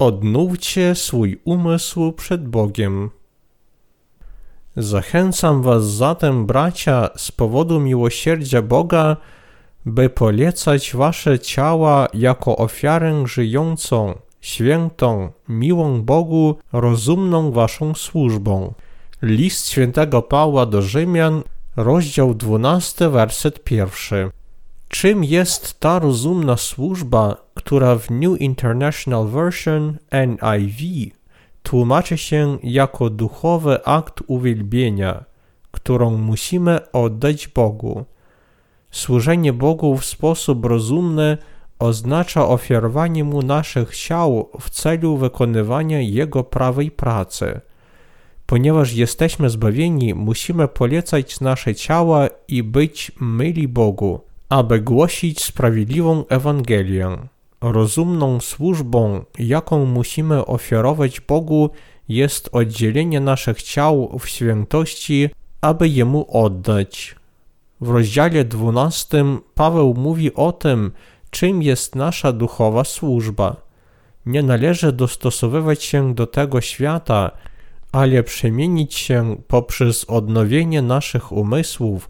[0.00, 3.10] Odnówcie swój umysł przed Bogiem.
[4.76, 9.16] Zachęcam Was zatem, bracia, z powodu miłosierdzia Boga,
[9.86, 18.74] by polecać Wasze ciała jako ofiarę żyjącą, świętą, miłą Bogu, rozumną Waszą służbą.
[19.22, 21.42] List świętego Pawła do Rzymian,
[21.76, 24.30] rozdział 12, werset pierwszy.
[24.90, 31.10] Czym jest ta rozumna służba, która w New International Version NIV
[31.62, 35.24] tłumaczy się jako duchowy akt uwielbienia,
[35.70, 38.04] którą musimy oddać Bogu?
[38.90, 41.38] Służenie Bogu w sposób rozumny
[41.78, 47.60] oznacza ofiarowanie Mu naszych ciał w celu wykonywania Jego prawej pracy.
[48.46, 57.16] Ponieważ jesteśmy zbawieni, musimy polecać nasze ciała i być myli Bogu, aby głosić sprawiedliwą Ewangelię.
[57.60, 61.70] Rozumną służbą, jaką musimy ofiarować Bogu,
[62.08, 65.28] jest oddzielenie naszych ciał w świętości,
[65.60, 67.16] aby Jemu oddać.
[67.80, 70.92] W rozdziale 12 Paweł mówi o tym,
[71.30, 73.56] czym jest nasza duchowa służba.
[74.26, 77.30] Nie należy dostosowywać się do tego świata,
[77.92, 82.08] ale przemienić się poprzez odnowienie naszych umysłów,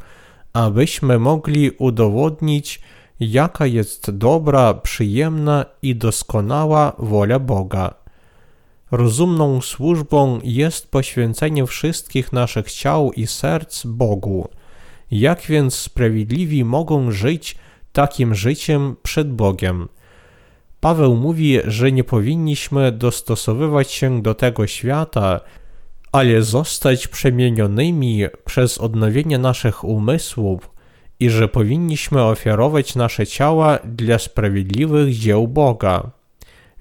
[0.52, 2.80] abyśmy mogli udowodnić,
[3.20, 7.94] jaka jest dobra, przyjemna i doskonała wola Boga.
[8.90, 14.48] Rozumną służbą jest poświęcenie wszystkich naszych ciał i serc Bogu.
[15.10, 17.56] Jak więc sprawiedliwi mogą żyć
[17.92, 19.88] takim życiem przed Bogiem?
[20.80, 25.40] Paweł mówi, że nie powinniśmy dostosowywać się do tego świata,
[26.12, 30.70] ale zostać przemienionymi przez odnowienie naszych umysłów
[31.20, 36.10] i że powinniśmy ofiarować nasze ciała dla sprawiedliwych dzieł Boga.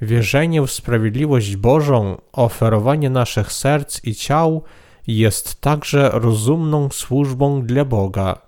[0.02, 4.64] Wierzenie w sprawiedliwość Bożą, oferowanie naszych serc i ciał
[5.08, 8.42] jest także rozumną służbą dla Boga.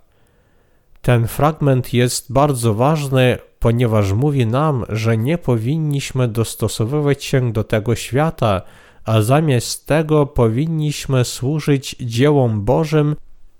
[1.01, 7.95] Ten fragment jest bardzo ważny, ponieważ mówi nam, że nie powinniśmy dostosowywać się do tego
[7.95, 8.61] świata,
[9.05, 13.15] a zamiast tego powinniśmy służyć dziełom Bożym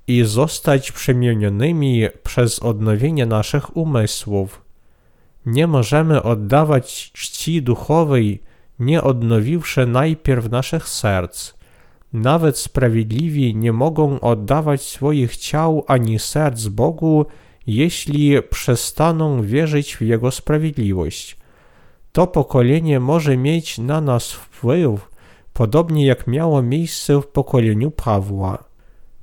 [0.08, 4.62] i zostać przemienionymi przez odnowienie naszych umysłów.
[5.46, 8.44] Nie możemy oddawać czci duchowej,
[8.80, 11.54] nie odnowiwszy najpierw naszych serc.
[12.14, 17.26] Nawet sprawiedliwi nie mogą oddawać swoich ciał ani serc Bogu,
[17.68, 21.38] jeśli przestaną wierzyć w Jego sprawiedliwość.
[22.12, 25.11] To pokolenie może mieć na nas wpływ,
[25.54, 28.64] podobnie jak miało miejsce w pokoleniu Pawła.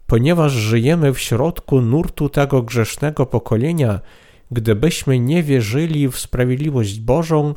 [0.07, 4.01] Ponieważ żyjemy w środku nurtu tego grzesznego pokolenia,
[4.51, 7.55] gdybyśmy nie wierzyli w sprawiedliwość Bożą,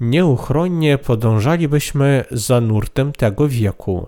[0.00, 4.06] nieuchronnie podążalibyśmy za nurtem tego wieku.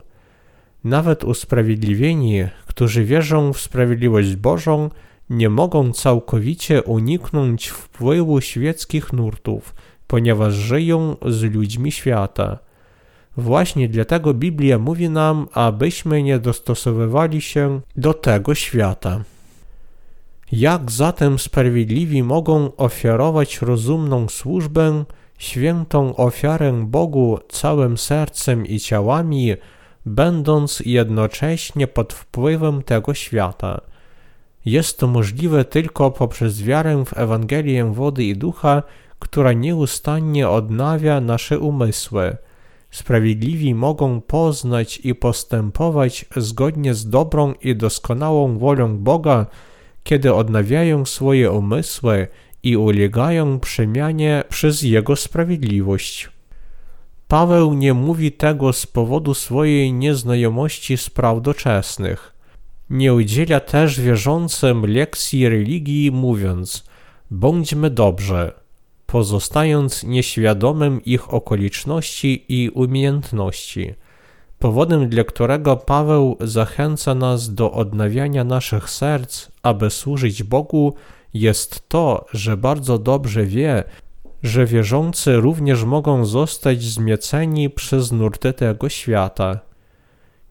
[0.85, 4.91] Nawet usprawiedliwieni, którzy wierzą w sprawiedliwość Bożą,
[5.31, 9.75] nie mogą całkowicie uniknąć wpływu świeckich nurtów,
[10.07, 12.59] ponieważ żyją z ludźmi świata.
[13.37, 19.25] Właśnie dlatego Biblia mówi nam, abyśmy nie dostosowywali się do tego świata.
[20.53, 25.05] Jak zatem sprawiedliwi mogą ofiarować rozumną służbę,
[25.39, 29.55] świętą ofiarę Bogu całym sercem i ciałami,
[30.07, 33.81] będąc jednocześnie pod wpływem tego świata?
[34.65, 38.83] Jest to możliwe tylko poprzez wiarę w Ewangelię wody i ducha,
[39.19, 42.37] która nieustannie odnawia nasze umysły
[42.97, 49.47] Sprawiedliwi mogą poznać i postępować zgodnie z dobrą i doskonałą wolą Boga,
[50.05, 52.29] kiedy odnawiają swoje umysły
[52.63, 56.31] i ulegają przemianie przez Jego sprawiedliwość.
[57.29, 62.35] Paweł nie mówi tego z powodu swojej nieznajomości spraw doczesnych.
[62.91, 66.85] Nie udziela też wierzącym lekcji religii, mówiąc:
[67.31, 68.66] Bądźmy dobrze
[69.07, 73.95] pozostając nieświadomym ich okoliczności i umiejętności.
[74.59, 80.95] Powodem, dla którego Paweł zachęca nas do odnawiania naszych serc, aby służyć Bogu,
[81.35, 83.85] jest to, że bardzo dobrze wie,
[84.43, 89.61] że wierzący również mogą zostać zmieceni przez nurty tego świata.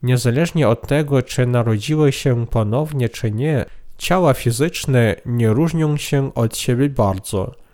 [0.03, 3.65] Niezależnie od tego, czy narodziły się ponownie, czy nie,
[3.97, 7.64] ciała fizyczne nie różnią się od siebie bardzo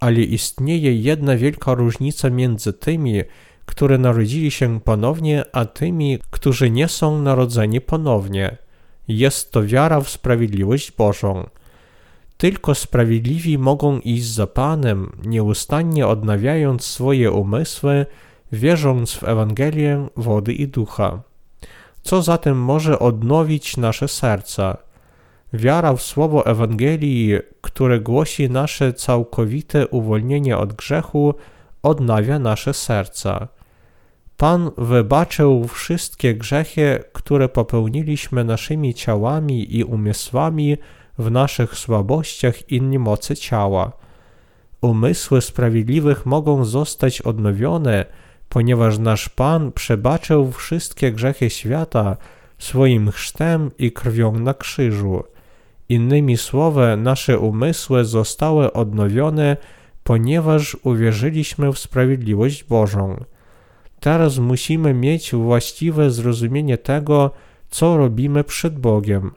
[0.00, 3.22] ale istnieje jedna wielka różnica między tymi,
[3.66, 8.56] które narodzili się ponownie, a tymi, którzy nie są narodzeni ponownie.
[9.08, 11.46] Jest to wiara w sprawiedliwość Bożą.
[12.36, 18.06] Tylko sprawiedliwi mogą iść za Panem, nieustannie odnawiając swoje umysły,
[18.52, 21.22] wierząc w Ewangelię wody i ducha.
[22.02, 24.76] Co zatem może odnowić nasze serca?
[25.52, 31.34] Wiara w słowo Ewangelii, które głosi nasze całkowite uwolnienie od grzechu,
[31.82, 33.48] odnawia nasze serca.
[34.36, 40.76] Pan wybaczył wszystkie grzechy, które popełniliśmy naszymi ciałami i umysłami
[41.18, 43.92] w naszych słabościach i niemocy ciała.
[44.80, 48.04] Umysły sprawiedliwych mogą zostać odnowione,
[48.48, 52.16] ponieważ nasz Pan przebaczył wszystkie grzechy świata
[52.58, 55.22] swoim chrztem i krwią na krzyżu.
[55.90, 59.56] Innymi słowy, nasze umysły zostały odnowione,
[60.04, 63.24] ponieważ uwierzyliśmy w sprawiedliwość Bożą.
[64.00, 67.30] Teraz musimy mieć właściwe zrozumienie tego,
[67.70, 69.30] co robimy przed Bogiem.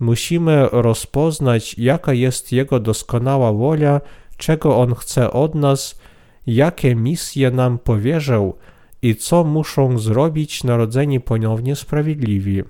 [0.00, 4.00] Musimy rozpoznać, jaka jest Jego doskonała wola,
[4.36, 5.98] czego On chce od nas,
[6.46, 8.54] jakie misje nam powierzył
[9.02, 12.62] i co muszą zrobić narodzeni ponownie sprawiedliwi.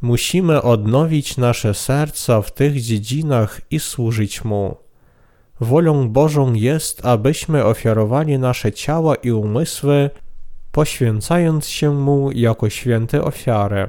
[0.00, 4.76] Musimy odnowić nasze serca w tych dziedzinach i służyć Mu.
[5.60, 10.10] Wolą Bożą jest, abyśmy ofiarowali nasze ciała i umysły,
[10.72, 13.88] poświęcając się Mu jako święte ofiary.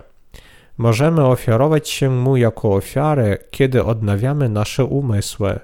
[0.78, 5.60] Możemy ofiarować się Mu jako ofiarę, kiedy odnawiamy nasze umysły.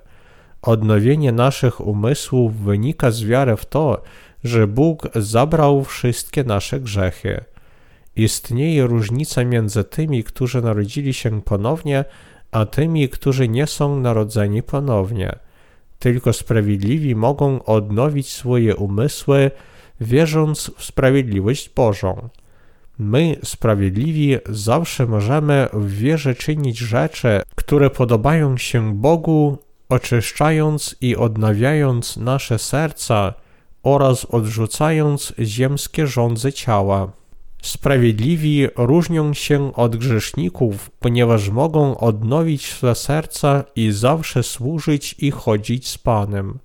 [0.62, 4.02] Odnowienie naszych umysłów wynika z wiary w to,
[4.44, 7.44] że Bóg zabrał wszystkie nasze grzechy.
[8.18, 12.06] Istnieje różnica między tymi, którzy narodzili się ponownie,
[12.52, 15.36] a tymi, którzy nie są narodzeni ponownie.
[16.00, 19.52] Tylko sprawiedliwi mogą odnowić swoje umysły,
[20.02, 22.30] wierząc w sprawiedliwość Bożą.
[23.00, 29.58] My, sprawiedliwi, zawsze możemy w wierze czynić rzeczy, które podobają się Bogu,
[29.90, 33.34] oczyszczając i odnawiając nasze serca
[33.84, 37.12] oraz odrzucając ziemskie rządze ciała.
[37.62, 45.88] Sprawiedliwi różnią się od grzeszników, ponieważ mogą odnowić swe serca i zawsze służyć i chodzić
[45.88, 46.60] z Panem.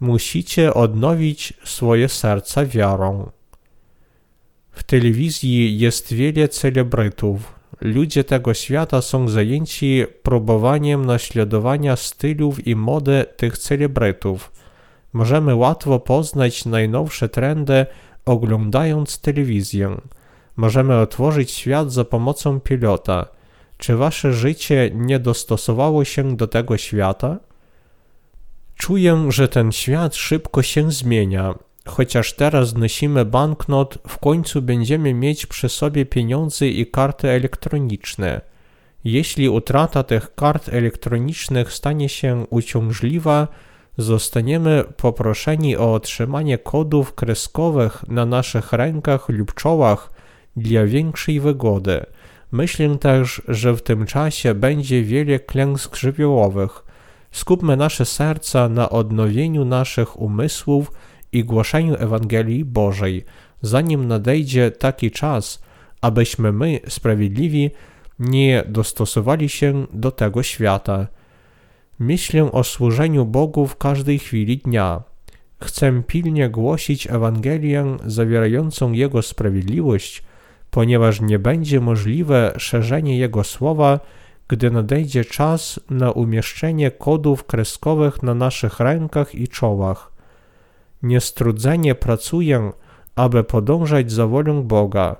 [0.00, 3.30] Musicie odnowić swoje serca wiarą.
[4.70, 7.58] W telewizji jest wiele celebrytów.
[7.80, 14.52] Ludzie tego świata są zajęci próbowaniem naśladowania stylów i mody tych celebrytów.
[15.12, 17.86] Możemy łatwo poznać najnowsze trendy
[18.28, 19.96] oglądając telewizję.
[20.56, 23.26] Możemy otworzyć świat za pomocą pilota.
[23.78, 27.38] Czy wasze życie nie dostosowało się do tego świata?
[28.74, 31.54] Czuję, że ten świat szybko się zmienia.
[31.86, 38.40] Chociaż teraz nosimy banknot, w końcu będziemy mieć przy sobie pieniądze i karty elektroniczne.
[39.04, 43.48] Jeśli utrata tych kart elektronicznych stanie się uciążliwa,
[43.98, 50.10] zostaniemy poproszeni o otrzymanie kodów kreskowych na naszych rękach lub czołach
[50.56, 52.06] dla większej wygody.
[52.52, 56.84] Myślę też, że w tym czasie będzie wiele klęsk żywiołowych.
[57.30, 60.92] Skupmy nasze serca na odnowieniu naszych umysłów
[61.32, 63.24] i głoszeniu Ewangelii Bożej,
[63.62, 65.62] zanim nadejdzie taki czas,
[66.00, 67.70] abyśmy my, sprawiedliwi,
[68.18, 71.06] nie dostosowali się do tego świata.
[71.98, 75.02] Myślę o służeniu Bogu w każdej chwili dnia.
[75.62, 80.22] Chcę pilnie głosić Ewangelię zawierającą Jego sprawiedliwość,
[80.70, 84.00] ponieważ nie będzie możliwe szerzenie Jego słowa,
[84.48, 90.12] gdy nadejdzie czas na umieszczenie kodów kreskowych na naszych rękach i czołach.
[91.02, 92.72] Niestrudzenie pracuję,
[93.16, 95.16] aby podążać za wolą Boga.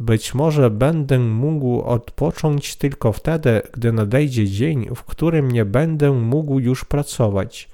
[0.00, 6.58] Być może będę mógł odpocząć tylko wtedy, gdy nadejdzie dzień, w którym nie będę mógł
[6.58, 7.68] już pracować.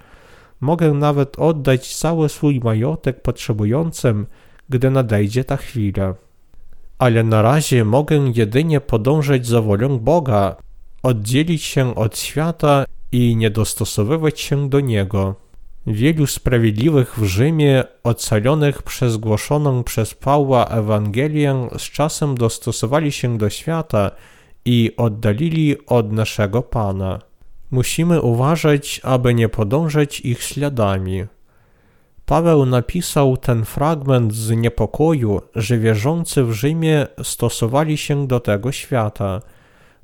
[0.61, 4.27] Mogę nawet oddać cały swój majątek potrzebującym,
[4.69, 6.15] gdy nadejdzie ta chwila.
[6.99, 10.57] Ale na razie mogę jedynie podążać za wolą Boga,
[11.03, 15.46] oddzielić się od świata i nie dostosowywać się do niego.
[15.87, 23.51] Wielu sprawiedliwych w Rzymie, ocalonych przez głoszoną przez Pawła Ewangelię, z czasem dostosowali się do
[23.51, 24.11] świata
[24.65, 27.19] i oddalili od naszego Pana.
[27.71, 31.25] Musimy uważać, aby nie podążać ich śladami.
[32.27, 39.43] Paweł napisał ten fragment z niepokoju, że wierzący w Rzymie stosowali się do tego świata.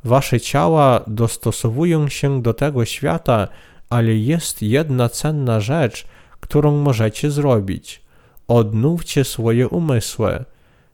[0.05, 3.49] Wasze ciała dostosowują się do tego świata,
[3.93, 6.07] ale jest jedna cenna rzecz,
[6.41, 8.03] którą możecie zrobić.
[8.49, 10.45] Odnówcie swoje umysły.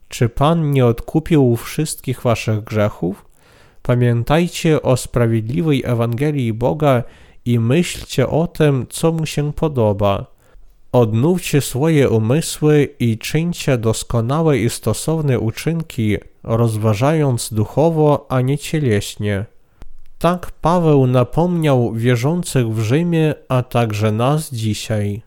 [0.09, 3.25] Czy Pan nie odkupił wszystkich waszych grzechów?
[3.81, 7.03] Pamiętajcie o sprawiedliwej Ewangelii Boga
[7.45, 10.25] i myślcie o tym, co mu się podoba.
[10.91, 19.45] Odnówcie swoje umysły i czyńcie doskonałe i stosowne uczynki, rozważając duchowo, a nie cieleśnie.
[20.19, 25.21] Tak Paweł napomniał wierzących w Rzymie, a także nas dzisiaj.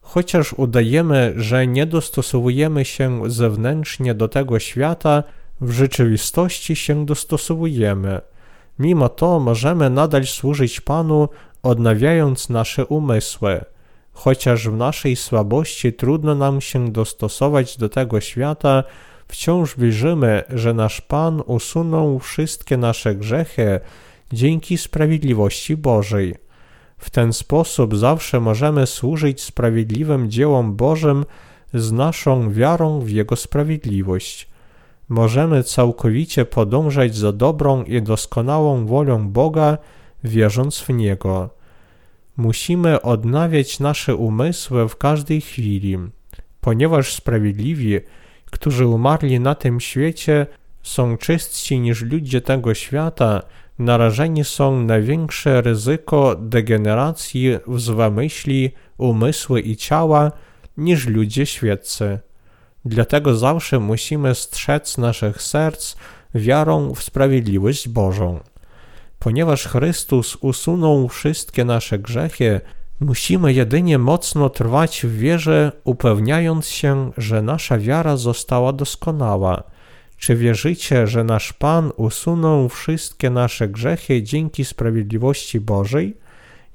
[0.00, 5.22] Chociaż udajemy, że nie dostosowujemy się zewnętrznie do tego świata,
[5.60, 8.20] w rzeczywistości się dostosowujemy.
[8.78, 11.28] Mimo to możemy nadal służyć Panu,
[11.62, 13.64] odnawiając nasze umysły.
[14.12, 18.84] Chociaż w naszej słabości trudno nam się dostosować do tego świata,
[19.28, 23.80] wciąż wierzymy, że nasz Pan usunął wszystkie nasze grzechy
[24.32, 26.34] dzięki sprawiedliwości Bożej.
[26.98, 31.24] W ten sposób zawsze możemy służyć sprawiedliwym dziełom Bożym
[31.74, 34.48] z naszą wiarą w Jego sprawiedliwość.
[35.08, 39.78] Możemy całkowicie podążać za dobrą i doskonałą wolą Boga,
[40.24, 41.50] wierząc w Niego.
[42.36, 45.98] Musimy odnawiać nasze umysły w każdej chwili,
[46.60, 48.00] ponieważ sprawiedliwi,
[48.46, 50.46] którzy umarli na tym świecie,
[50.82, 53.42] są czystsi niż ludzie tego świata,
[53.78, 60.32] narażeni są na większe ryzyko degeneracji w złe myśli, umysły i ciała
[60.76, 62.18] niż ludzie świeccy.
[62.84, 65.96] Dlatego zawsze musimy strzec naszych serc
[66.34, 68.40] wiarą w sprawiedliwość Bożą.
[69.18, 72.60] Ponieważ Chrystus usunął wszystkie nasze grzechy,
[73.00, 79.62] musimy jedynie mocno trwać w wierze, upewniając się, że nasza wiara została doskonała.
[80.18, 86.16] Czy wierzycie, że nasz Pan usunął wszystkie nasze grzechy dzięki sprawiedliwości Bożej?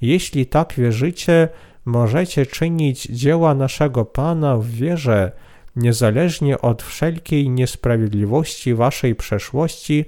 [0.02, 1.50] Jeśli tak wierzycie,
[1.86, 5.32] możecie czynić dzieła naszego Pana w wierze,
[5.76, 10.06] niezależnie od wszelkiej niesprawiedliwości waszej przeszłości,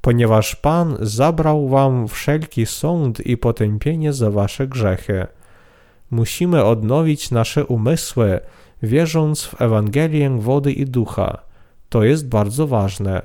[0.00, 5.26] ponieważ Pan zabrał wam wszelki sąd i potępienie za wasze grzechy.
[6.10, 8.40] Musimy odnowić nasze umysły,
[8.82, 11.49] wierząc w Ewangelię wody i ducha.
[11.90, 13.22] To jest bardzo ważne.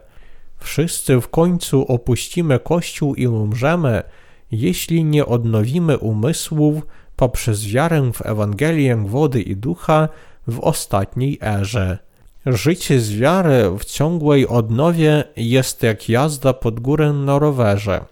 [0.59, 4.03] Wszyscy w końcu opuścimy Kościół i umrzemy,
[4.51, 6.83] jeśli nie odnowimy umysłów
[7.15, 10.09] poprzez wiarę w Ewangelię wody i ducha
[10.47, 11.97] w ostatniej erze.
[12.45, 18.05] Życie z wiary w ciągłej odnowie jest jak jazda pod górę na rowerze.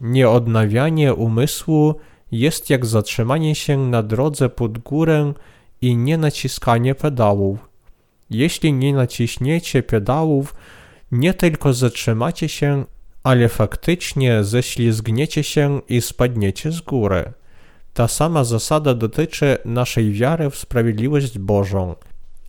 [0.00, 1.94] Nieodnawianie umysłu
[2.32, 5.32] jest jak zatrzymanie się na drodze pod górę
[5.80, 7.73] i nie naciskanie pedałów.
[8.30, 10.54] Jeśli nie naciśniecie pedałów,
[11.12, 12.84] nie tylko zatrzymacie się,
[13.22, 17.32] ale faktycznie ześlizgniecie się i spadniecie z góry.
[17.94, 21.94] Ta sama zasada dotyczy naszej wiary w sprawiedliwość Bożą.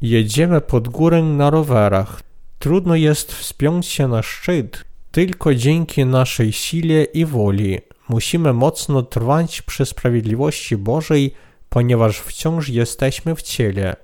[0.02, 2.22] Jedziemy pod górę na rowerach.
[2.60, 7.80] Trudno jest wspiąć się na szczyt tylko dzięki naszej sile i woli.
[8.10, 11.34] Musimy mocno trwać przy sprawiedliwości Bożej,
[11.70, 13.96] ponieważ wciąż jesteśmy w ciele.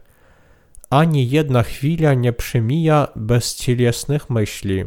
[0.91, 4.83] Ani jedna chwila nie przemija bez cielesnych myśli.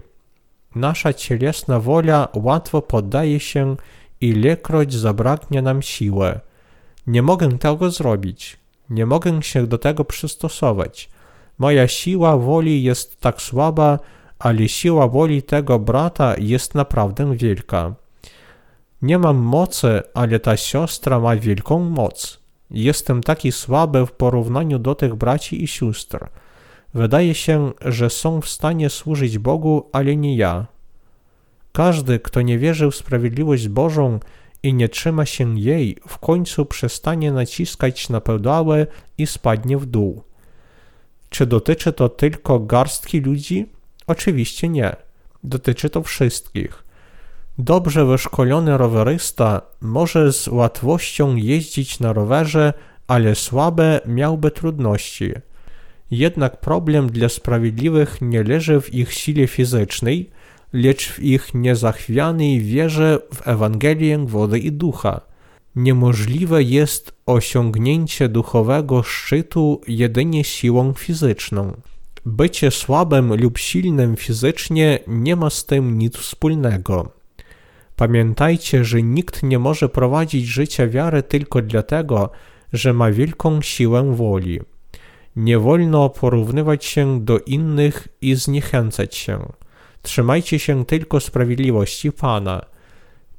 [0.75, 3.77] Nasza cielesna wola łatwo poddaje się
[4.21, 6.41] ilekroć zabraknie nam siły.
[7.07, 8.57] Nie mogę tego zrobić.
[8.91, 11.11] Nie mogę się do tego przystosować.
[11.59, 13.99] Moja siła woli jest tak słaba,
[14.39, 17.95] ale siła woli tego brata jest naprawdę wielka.
[19.03, 22.44] Nie mam mocy, ale ta siostra ma wielką moc.
[22.71, 26.29] Jestem taki słaby w porównaniu do tych braci i sióstr.
[26.95, 30.67] Wydaje się, że są w stanie służyć Bogu, ale nie ja.
[31.73, 34.21] Każdy, kto nie wierzy w sprawiedliwość Bożą
[34.63, 38.87] i nie trzyma się jej, w końcu przestanie naciskać na pedały
[39.19, 40.23] i spadnie w dół.
[41.29, 43.67] Czy dotyczy to tylko garstki ludzi?
[44.07, 44.97] Oczywiście nie.
[45.45, 46.84] Dotyczy to wszystkich.
[47.59, 52.73] Dobrze wyszkolony rowerysta może z łatwością jeździć na rowerze,
[53.07, 55.33] ale słabe miałby trudności.
[56.11, 60.31] Jednak problem dla sprawiedliwych nie leży w ich sile fizycznej,
[60.73, 65.21] lecz w ich niezachwianej wierze w Ewangelię wody i ducha.
[65.77, 71.73] Niemożliwe jest osiągnięcie duchowego szczytu jedynie siłą fizyczną.
[72.27, 77.24] Bycie słabym lub silnym fizycznie nie ma z tym nic wspólnego.
[77.97, 82.31] Pamiętajcie, że nikt nie może prowadzić życia wiary tylko dlatego,
[82.73, 84.61] że ma wielką siłę woli.
[85.37, 89.53] Nie wolno porównywać się do innych i zniechęcać się.
[90.03, 92.61] Trzymajcie się tylko sprawiedliwości Pana.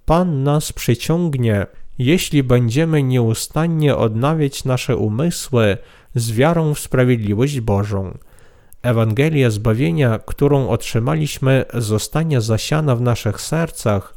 [0.05, 1.65] Pan nas przyciągnie,
[1.97, 5.77] jeśli będziemy nieustannie odnawiać nasze umysły
[6.15, 8.17] z wiarą w sprawiedliwość Bożą.
[8.81, 14.15] Ewangelia zbawienia, którą otrzymaliśmy, zostanie zasiana w naszych sercach,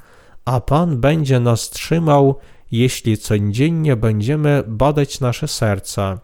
[0.49, 2.38] a Pan będzie nas trzymał,
[2.71, 6.19] jeśli codziennie będziemy badać nasze serca.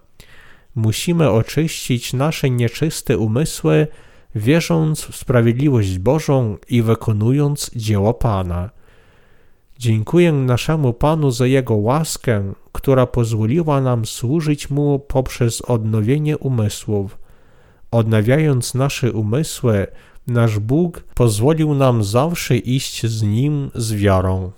[0.75, 3.87] musimy oczyścić nasze nieczyste umysły,
[4.35, 8.71] wierząc w sprawiedliwość Bożą i wykonując dzieło Pana.
[9.79, 17.19] Dziękuję naszemu Panu za Jego łaskę, która pozwoliła nam służyć Mu poprzez odnowienie umysłów.
[17.91, 19.87] Odnawiając nasze umysły,
[20.27, 24.51] nasz Bóg pozwolił nam zawsze iść z Nim z wiarą.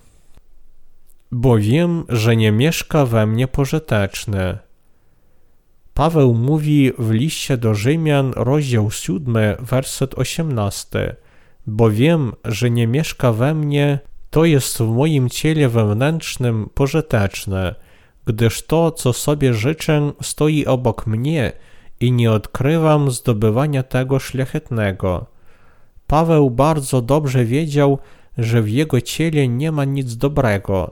[1.32, 4.58] Bo wiem, że nie mieszka we mnie pożyteczny.
[5.94, 11.16] Paweł mówi w liście do Rzymian, rozdział 7, werset 18.
[11.66, 13.98] Bo wiem, że nie mieszka we mnie,
[14.30, 17.74] to jest w moim ciele wewnętrznym pożyteczne,
[18.26, 21.52] gdyż to, co sobie życzę, stoi obok mnie
[22.00, 25.35] i nie odkrywam zdobywania tego szlachetnego.
[26.06, 27.98] Paweł bardzo dobrze wiedział,
[28.38, 30.90] że w jego ciele nie ma nic dobrego.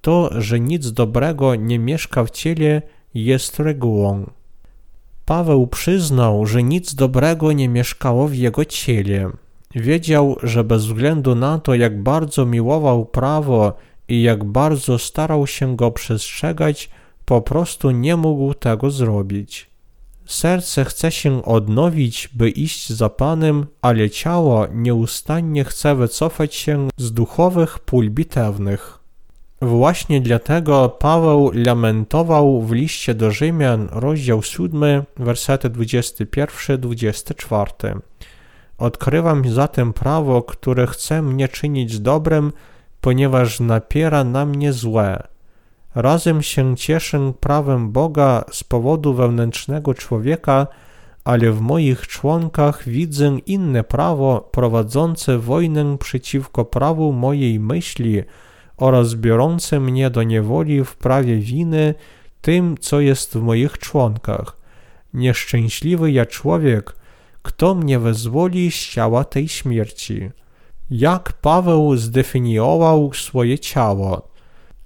[0.00, 2.82] To, że nic dobrego nie mieszka w ciele,
[3.14, 4.30] jest regułą.
[5.24, 9.30] Paweł przyznał, że nic dobrego nie mieszkało w jego ciele.
[9.74, 13.72] Wiedział, że bez względu na to, jak bardzo miłował prawo
[14.08, 16.90] i jak bardzo starał się go przestrzegać,
[17.24, 19.67] po prostu nie mógł tego zrobić.
[20.28, 27.12] Serce chce się odnowić, by iść za Panem, ale ciało nieustannie chce wycofać się z
[27.12, 28.98] duchowych pól bitewnych.
[29.62, 37.98] Właśnie dlatego Paweł lamentował w liście do Rzymian, rozdział 7, wersety 21-24.
[38.78, 42.52] Odkrywam zatem prawo, które chce mnie czynić dobrem,
[43.00, 45.37] ponieważ napiera na mnie złe.
[46.00, 50.66] Razem się cieszę prawem Boga z powodu wewnętrznego człowieka,
[51.24, 58.22] ale w moich członkach widzę inne prawo prowadzące wojnę przeciwko prawu mojej myśli
[58.76, 61.94] oraz biorące mnie do niewoli w prawie winy
[62.40, 64.56] tym, co jest w moich członkach.
[65.14, 66.96] Nieszczęśliwy ja człowiek,
[67.42, 70.30] kto mnie wezwoli z ciała tej śmierci.
[70.90, 74.27] Jak Paweł zdefiniował swoje ciało?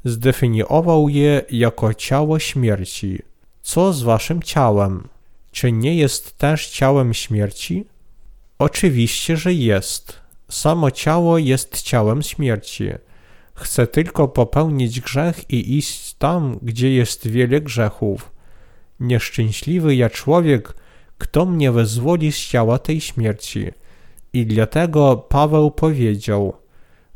[0.05, 3.23] Zdefiniował je jako ciało śmierci.
[3.63, 5.09] Co z waszym ciałem?
[5.51, 7.85] Czy nie jest też ciałem śmierci?
[8.59, 10.23] Oczywiście, że jest.
[10.51, 12.89] Samo ciało jest ciałem śmierci.
[13.55, 18.33] Chce tylko popełnić grzech i iść tam, gdzie jest wiele grzechów.
[19.01, 20.75] Nieszczęśliwy ja człowiek,
[21.19, 23.71] kto mnie wezwoli z ciała tej śmierci.
[24.33, 26.62] I dlatego Paweł powiedział,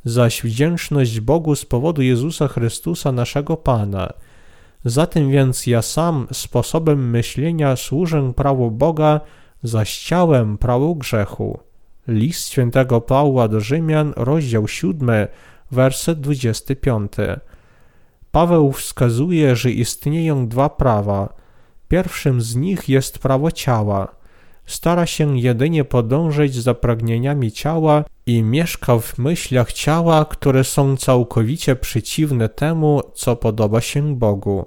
[0.06, 4.12] zaś wdzięczność Bogu z powodu Jezusa Chrystusa naszego Pana.
[4.84, 9.20] Zatem więc ja sam sposobem myślenia służę prawu Boga,
[9.62, 11.58] zaś ciałem prawu grzechu.
[12.08, 15.10] List świętego Pawła do Rzymian, rozdział 7,
[15.70, 17.12] werset 25.
[18.32, 21.28] Paweł wskazuje, że istnieją dwa prawa–
[21.88, 24.15] Pierwszym z nich jest prawo ciała.
[24.66, 31.76] Stara się jedynie podążać za pragnieniami ciała i mieszka w myślach ciała, które są całkowicie
[31.76, 34.64] przeciwne temu, co podoba się Bogu.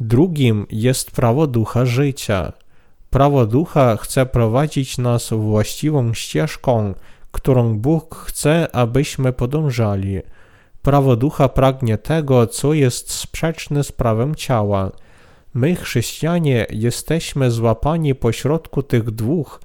[0.00, 2.52] Drugim jest prawo ducha życia.
[3.10, 6.94] Prawo ducha chce prowadzić nas właściwą ścieżką,
[7.32, 10.20] którą Bóg chce, abyśmy podążali.
[10.82, 14.90] Prawo ducha pragnie tego, co jest sprzeczne z prawem ciała–
[15.54, 19.60] My, chrześcijanie, jesteśmy złapani pośrodku tych dwóch,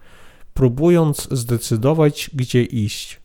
[0.54, 3.22] próbując zdecydować, gdzie iść.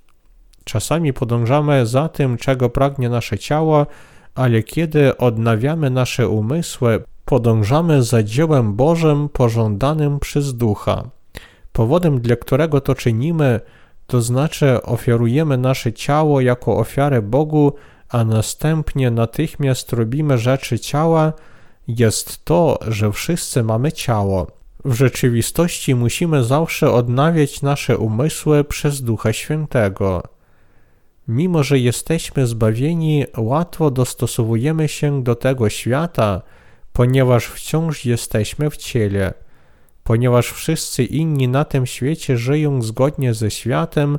[0.65, 3.87] Czasami podążamy za tym, czego pragnie nasze ciało,
[4.35, 11.11] ale kiedy odnawiamy nasze umysły, podążamy za dziełem Bożym pożądanym przez Ducha.
[11.73, 13.61] Powodem, dla którego to czynimy,
[14.07, 17.73] to znaczy ofiarujemy nasze ciało jako ofiarę Bogu,
[18.09, 21.33] a następnie natychmiast robimy rzeczy ciała,
[21.89, 24.47] jest to, że wszyscy mamy ciało.
[24.85, 30.23] W rzeczywistości musimy zawsze odnawiać nasze umysły przez Ducha Świętego.
[31.29, 36.43] Mimo, że jesteśmy zbawieni, łatwo dostosowujemy się do tego świata,
[36.93, 39.35] ponieważ wciąż jesteśmy w ciele.
[40.05, 44.19] Ponieważ wszyscy inni na tym świecie żyją zgodnie ze światem,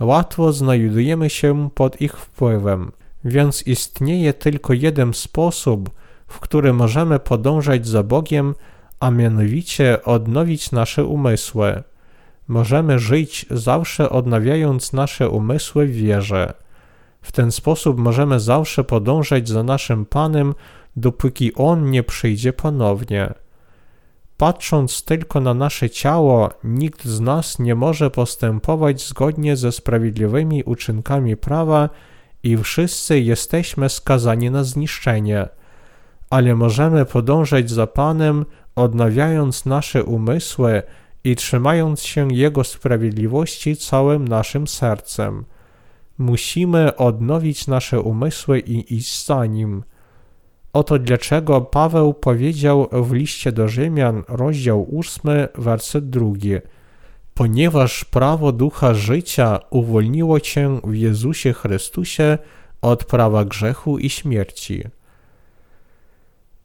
[0.00, 2.92] łatwo znajdujemy się pod ich wpływem.
[3.24, 5.90] Więc istnieje tylko jeden sposób,
[6.26, 8.54] w który możemy podążać za Bogiem,
[9.00, 11.82] a mianowicie odnowić nasze umysły.
[12.48, 16.54] Możemy żyć zawsze odnawiając nasze umysły w wierze.
[17.22, 20.54] W ten sposób możemy zawsze podążać za naszym Panem,
[20.96, 23.34] dopóki On nie przyjdzie ponownie.
[24.36, 31.36] Patrząc tylko na nasze ciało, nikt z nas nie może postępować zgodnie ze sprawiedliwymi uczynkami
[31.36, 31.88] prawa
[32.42, 35.48] i wszyscy jesteśmy skazani na zniszczenie
[36.30, 40.82] ale możemy podążać za Panem, odnawiając nasze umysły
[41.24, 45.44] i trzymając się Jego sprawiedliwości całym naszym sercem.
[46.18, 49.82] Musimy odnowić nasze umysły i iść za Nim.
[50.72, 56.32] Oto dlaczego Paweł powiedział w liście do Rzymian, rozdział 8, werset 2.
[57.34, 62.38] Ponieważ prawo ducha życia uwolniło cię w Jezusie Chrystusie
[62.82, 64.84] od prawa grzechu i śmierci.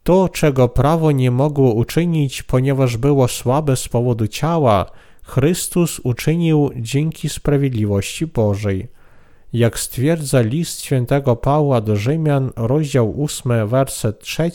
[0.02, 4.86] To, czego prawo nie mogło uczynić, ponieważ było słabe z powodu ciała,
[5.22, 8.88] Chrystus uczynił dzięki sprawiedliwości Bożej.
[9.52, 14.50] Jak stwierdza list świętego Pawła do Rzymian, rozdział 8, werset 3,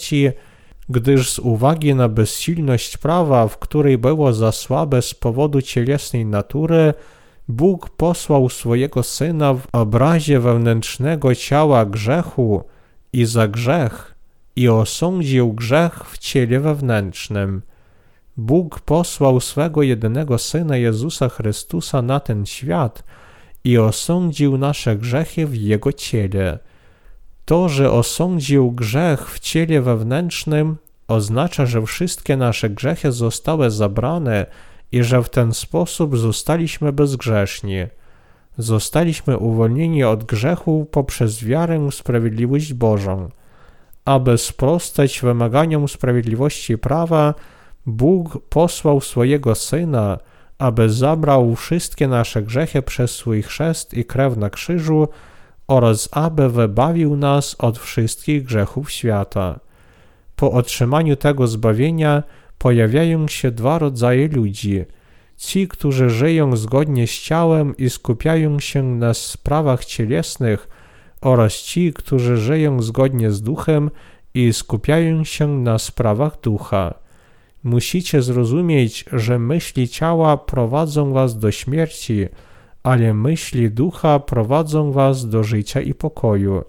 [0.89, 6.93] gdyż z uwagi na bezsilność prawa, w której było za słabe z powodu cielesnej natury,
[7.47, 12.63] Bóg posłał swojego Syna w obrazie wewnętrznego ciała grzechu
[13.13, 14.16] i za grzech
[14.57, 17.61] i osądził grzech w ciele wewnętrznym.
[18.37, 23.03] Bóg posłał swego jedynego Syna Jezusa Chrystusa na ten świat
[23.63, 26.59] i osądził nasze grzechy w Jego ciele.
[27.45, 34.45] To, że osądził grzech w ciele wewnętrznym, oznacza, że wszystkie nasze grzechy zostały zabrane
[34.91, 37.77] i że w ten sposób zostaliśmy bezgrzeszni.
[38.57, 43.29] Zostaliśmy uwolnieni od grzechu poprzez wiarę w sprawiedliwość Bożą.
[44.07, 47.33] Aby sprostać wymaganiom sprawiedliwości prawa,
[47.85, 50.17] Bóg posłał swojego Syna,
[50.57, 55.07] aby zabrał wszystkie nasze grzechy przez swój chrzest i krew na krzyżu
[55.67, 59.59] oraz aby wybawił nas od wszystkich grzechów świata.
[60.35, 62.23] Po otrzymaniu tego zbawienia
[62.57, 64.85] pojawiają się dwa rodzaje ludzi.
[65.37, 70.67] Ci, którzy żyją zgodnie z ciałem i skupiają się na sprawach cielesnych,
[71.21, 73.91] oraz ci, którzy żyją zgodnie z duchem
[74.33, 76.93] i skupiają się na sprawach ducha.
[77.63, 82.25] Musicie zrozumieć, że myśli ciała prowadzą was do śmierci,
[82.83, 86.63] ale myśli ducha prowadzą was do życia i pokoju.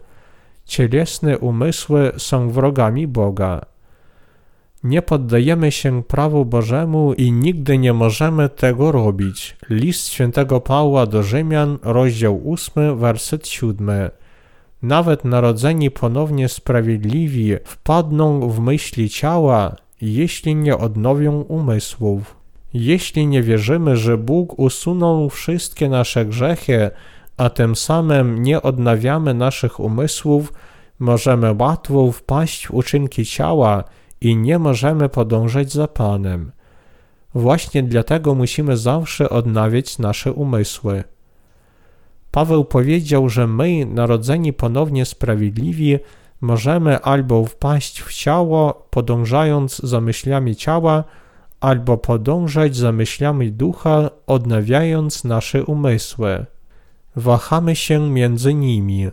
[0.65, 3.61] Cielesne umysły są wrogami Boga.
[4.85, 9.57] Nie poddajemy się prawu Bożemu i nigdy nie możemy tego robić.
[9.71, 13.91] List świętego Pawła do Rzymian, rozdział 8, werset 7.
[14.83, 22.37] Nawet narodzeni ponownie sprawiedliwi wpadną w myśli ciała, jeśli nie odnowią umysłów.
[22.75, 26.91] Jeśli nie wierzymy, że Bóg usunął wszystkie nasze grzechy,
[27.37, 30.53] a tym samym nie odnawiamy naszych umysłów,
[30.99, 33.85] możemy łatwo wpaść w uczynki ciała
[34.21, 36.53] i nie możemy podążać za Panem.
[37.35, 41.05] Właśnie dlatego musimy zawsze odnawiać nasze umysły.
[42.39, 45.99] Paweł powiedział, że my, narodzeni ponownie sprawiedliwi,
[46.41, 51.05] możemy albo wpaść w ciało, podążając za myślami ciała,
[51.61, 56.47] albo podążać za myślami ducha, odnawiając nasze umysły.
[57.17, 59.09] Wahamy się między nimi,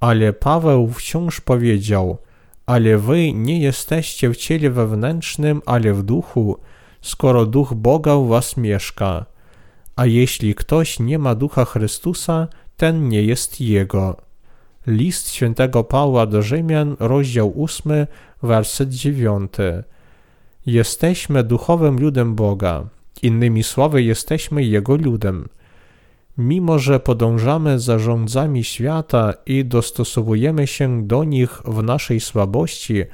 [0.00, 2.18] ale Paweł wciąż powiedział:
[2.66, 6.58] Ale wy nie jesteście w ciele wewnętrznym, ale w duchu,
[7.00, 9.35] skoro duch Boga w was mieszka.
[9.96, 14.16] A jeśli ktoś nie ma ducha Chrystusa, ten nie jest jego.
[14.86, 18.06] List świętego Pawła do Rzymian, rozdział 8,
[18.42, 19.52] werset 9.
[20.66, 22.88] Jesteśmy duchowym ludem Boga.
[23.22, 25.48] Innymi słowy, jesteśmy Jego ludem.
[26.38, 33.04] Mimo, że podążamy za rządzami świata i dostosowujemy się do nich w naszej słabości,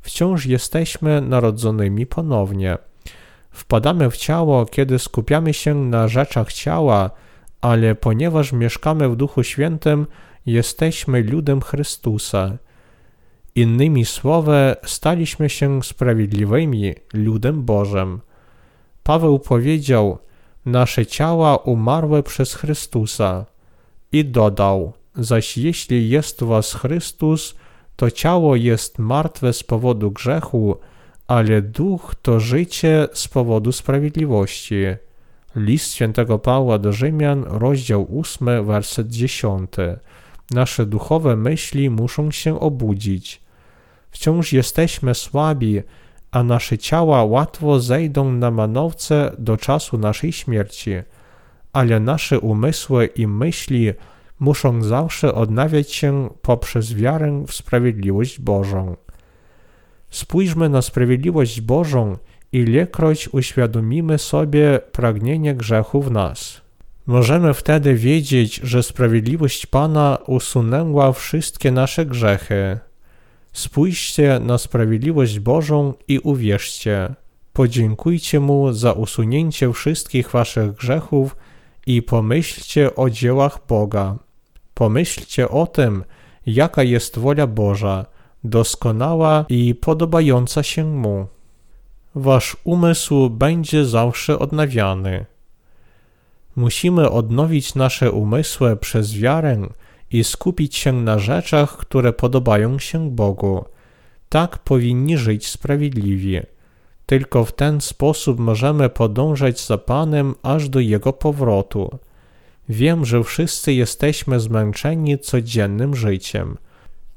[0.00, 2.78] wciąż jesteśmy narodzonymi ponownie.
[3.58, 7.10] Wpadamy w ciało, kiedy skupiamy się na rzeczach ciała,
[7.60, 10.06] ale ponieważ mieszkamy w Duchu Świętym,
[10.46, 12.58] jesteśmy ludem Chrystusa.
[13.54, 18.20] Innymi słowy, staliśmy się sprawiedliwymi ludem Bożym.
[19.02, 20.18] Paweł powiedział,
[20.66, 23.46] nasze ciała umarły przez Chrystusa
[24.12, 27.54] i dodał, zaś jeśli jest was Chrystus,
[27.96, 30.76] to ciało jest martwe z powodu grzechu,
[31.28, 34.84] ale duch to życie z powodu sprawiedliwości.
[35.56, 39.70] List świętego Pawła do Rzymian, rozdział 8, werset 10.
[40.50, 43.40] Nasze duchowe myśli muszą się obudzić.
[44.10, 45.82] Wciąż jesteśmy słabi,
[46.30, 50.92] a nasze ciała łatwo zejdą na manowce do czasu naszej śmierci,
[51.72, 53.92] ale nasze umysły i myśli
[54.40, 58.96] muszą zawsze odnawiać się poprzez wiarę w sprawiedliwość Bożą.
[60.10, 62.16] Spójrzmy na sprawiedliwość Bożą,
[62.52, 66.60] ilekroć uświadomimy sobie pragnienie grzechu w nas.
[67.06, 72.78] Możemy wtedy wiedzieć, że sprawiedliwość Pana usunęła wszystkie nasze grzechy.
[73.52, 77.14] Spójrzcie na sprawiedliwość Bożą i uwierzcie.
[77.52, 81.36] podziękujcie Mu za usunięcie wszystkich waszych grzechów
[81.86, 84.16] i pomyślcie o dziełach Boga.
[84.74, 86.04] Pomyślcie o tym,
[86.46, 88.06] jaka jest wola Boża,
[88.48, 91.26] doskonała i podobająca się Mu.
[92.14, 95.26] Wasz umysł będzie zawsze odnawiany.
[96.56, 99.68] Musimy odnowić nasze umysły przez wiarę
[100.10, 103.64] i skupić się na rzeczach, które podobają się Bogu.
[104.28, 106.46] Tak powinni żyć sprawiedliwie.
[107.06, 111.98] Tylko w ten sposób możemy podążać za Panem aż do Jego powrotu.
[112.68, 116.56] Wiem, że wszyscy jesteśmy zmęczeni codziennym życiem.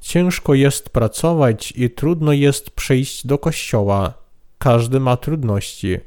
[0.02, 4.14] Ciężko jest pracować i trudno jest przyjść do kościoła.
[4.58, 5.98] Każdy ma trudności.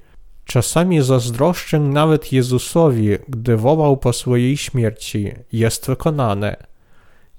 [0.45, 6.55] Czasami zazdroszczę nawet Jezusowi, gdy wołał po swojej śmierci: Jest wykonane.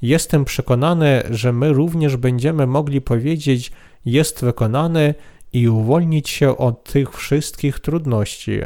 [0.02, 3.72] Jestem przekonany, że my również będziemy mogli powiedzieć:
[4.04, 5.14] Jest wykonane
[5.52, 8.60] i uwolnić się od tych wszystkich trudności.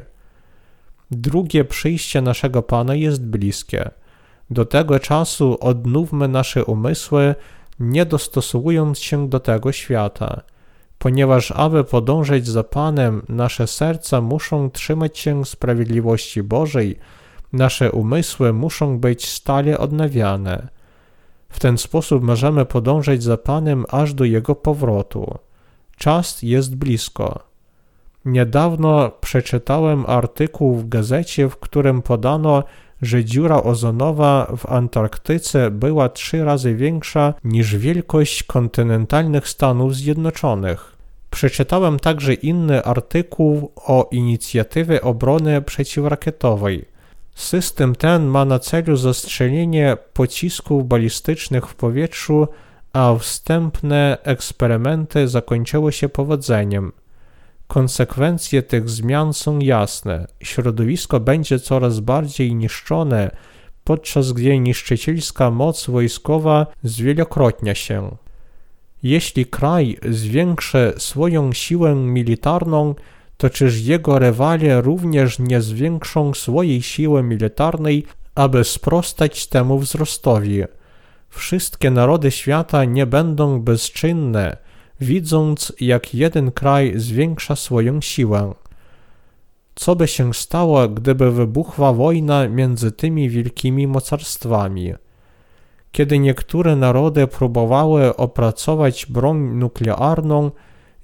[1.11, 3.91] Drugie przyjście naszego Pana jest bliskie.
[4.51, 7.35] Do tego czasu odnówmy nasze umysły,
[7.81, 10.41] nie dostosowując się do tego świata,
[10.99, 16.99] ponieważ aby podążać za Panem, nasze serca muszą trzymać się sprawiedliwości Bożej,
[17.53, 20.69] nasze umysły muszą być stale odnawiane.
[21.49, 25.39] W ten sposób możemy podążać za Panem aż do Jego powrotu.
[25.97, 27.41] Czas jest blisko.
[28.25, 32.65] Niedawno przeczytałem artykuł w gazecie, w którym podano,
[33.03, 40.97] że dziura ozonowa w Antarktyce była trzy razy większa niż wielkość kontynentalnych Stanów Zjednoczonych.
[41.31, 46.85] Przeczytałem także inny artykuł o inicjatywie obrony przeciwrakietowej.
[47.35, 52.49] System ten ma na celu zastrzelenie pocisków balistycznych w powietrzu,
[52.93, 56.93] a wstępne eksperymenty zakończyły się powodzeniem.
[57.71, 60.27] Konsekwencje tych zmian są jasne.
[60.43, 63.31] Środowisko będzie coraz bardziej niszczone,
[63.85, 68.17] podczas gdy niszczycielska moc wojskowa zwielokrotnia się.
[69.03, 72.95] Jeśli kraj zwiększy swoją siłę militarną,
[73.37, 80.63] to czyż jego rywale również nie zwiększą swojej siły militarnej, aby sprostać temu wzrostowi?
[81.29, 84.70] Wszystkie narody świata nie będą bezczynne,
[85.01, 88.55] widząc jak jeden kraj zwiększa swoją siłę.
[89.75, 94.93] Co by się stało, gdyby wybuchła wojna między tymi wielkimi mocarstwami?
[95.93, 100.51] Kiedy niektóre narody próbowały opracować broń nuklearną,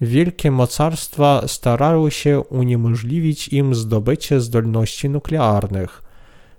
[0.00, 6.02] wielkie mocarstwa starały się uniemożliwić im zdobycie zdolności nuklearnych.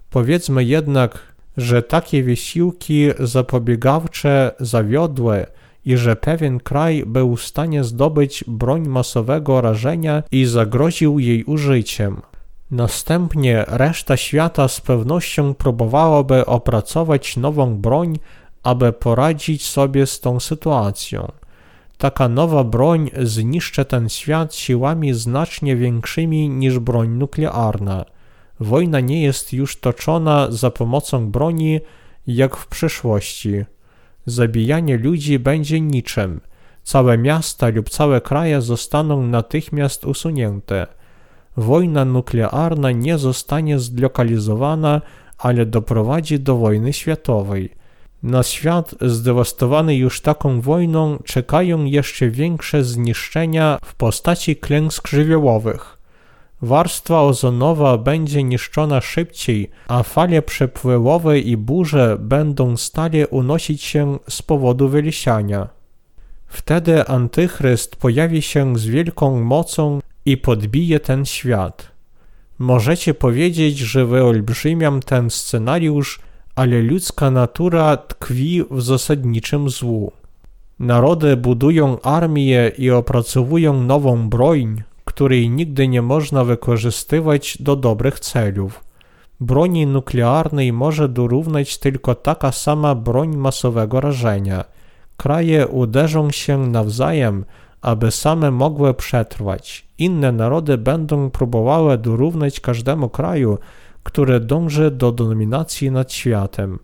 [0.09, 1.19] Powiedzmy jednak,
[1.57, 5.45] że takie wysiłki zapobiegawcze zawiodły
[5.87, 12.21] i że pewien kraj był w stanie zdobyć broń masowego rażenia i zagroził jej użyciem.
[12.71, 18.19] Następnie reszta świata z pewnością próbowałaby opracować nową broń,
[18.63, 21.31] aby poradzić sobie z tą sytuacją.
[21.97, 28.05] Taka nowa broń zniszczy ten świat siłami znacznie większymi niż broń nuklearna.
[28.59, 31.79] Wojna nie jest już toczona za pomocą broni
[32.27, 33.65] jak w przyszłości.
[34.27, 36.41] Zabijanie ludzi będzie niczym.
[36.83, 40.87] Całe miasta lub całe kraje zostaną natychmiast usunięte.
[41.57, 45.01] Wojna nuklearna nie zostanie zlokalizowana,
[45.37, 47.69] ale doprowadzi do wojny światowej.
[48.23, 55.96] Na świat zdewastowany już taką wojną czekają jeszcze większe zniszczenia w postaci klęsk żywiołowych.
[56.61, 64.41] Warstwa ozonowa będzie niszczona szybciej, a fale przepływowe i burze będą stale unosić się z
[64.41, 65.67] powodu wylesiania.
[66.47, 71.91] Wtedy Antychryst pojawi się z wielką mocą i podbije ten świat.
[72.59, 76.19] Możecie powiedzieć, że wyolbrzymiam ten scenariusz,
[76.55, 80.11] ale ludzka natura tkwi w zasadniczym złu.
[80.79, 84.83] Narody budują armię i opracowują nową broń,
[85.17, 88.83] której nigdy nie można wykorzystywać do dobrych celów.
[89.39, 94.65] Broni nuklearnej może dorównać tylko taka sama broń masowego rażenia.
[95.17, 97.45] Kraje uderzą się nawzajem,
[97.81, 99.87] aby same mogły przetrwać.
[99.97, 103.57] Inne narody będą próbowały dorównać każdemu kraju,
[104.03, 106.79] który dąży do dominacji nad światem.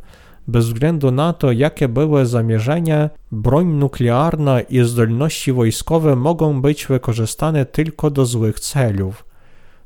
[0.48, 7.66] Bez względu na to, jakie były zamierzenia, broń nuklearna i zdolności wojskowe mogą być wykorzystane
[7.66, 9.26] tylko do złych celów.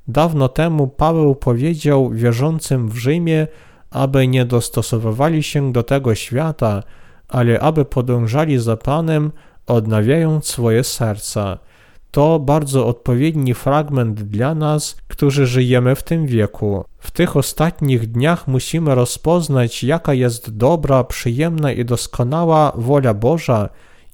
[0.08, 3.48] Dawno temu Paweł powiedział wierzącym w Rzymie,
[3.92, 6.84] aby nie dostosowywali się do tego świata,
[7.28, 9.32] ale aby podążali za Panem,
[9.68, 11.58] odnawiając swoje serca.
[12.12, 16.86] To bardzo odpowiedni fragment dla nas, którzy żyjemy w tym wieku.
[16.98, 23.70] W tych ostatnich dniach musimy rozpoznać, jaka jest dobra, przyjemna i doskonała wola Boża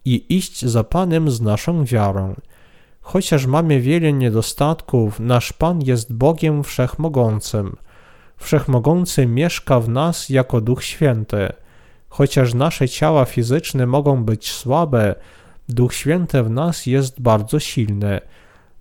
[0.05, 2.35] i iść za Panem z naszą wiarą.
[3.01, 7.75] Chociaż mamy wiele niedostatków, nasz Pan jest Bogiem Wszechmogącym.
[8.37, 11.49] Wszechmogący mieszka w nas jako Duch Święty.
[12.09, 15.15] Chociaż nasze ciała fizyczne mogą być słabe,
[15.69, 18.21] Duch Święty w nas jest bardzo silny.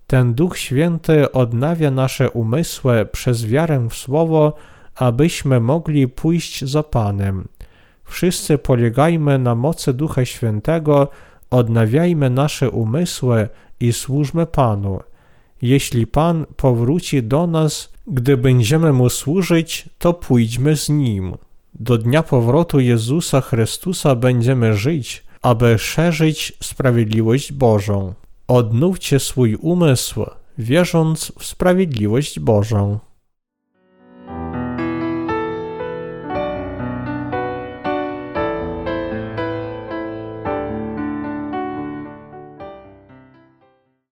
[0.07, 4.53] Ten Duch Święty odnawia nasze umysły przez wiarę w Słowo,
[4.95, 7.47] abyśmy mogli pójść za Panem.
[8.03, 11.07] Wszyscy polegajmy na mocy Ducha Świętego,
[11.49, 14.99] odnawiajmy nasze umysły i służmy Panu.
[15.61, 21.33] Jeśli Pan powróci do nas, gdy będziemy Mu służyć, to pójdźmy z Nim.
[21.73, 28.13] Do dnia powrotu Jezusa Chrystusa będziemy żyć, aby szerzyć sprawiedliwość Bożą.
[28.47, 30.25] Odnówcie swój umysł,
[30.57, 32.99] wierząc w sprawiedliwość Bożą.